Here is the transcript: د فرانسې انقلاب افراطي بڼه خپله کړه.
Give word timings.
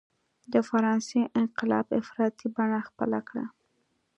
د 0.53 0.55
فرانسې 0.69 1.21
انقلاب 1.39 1.85
افراطي 1.99 2.47
بڼه 2.55 2.79
خپله 2.87 3.19
کړه. 3.27 3.45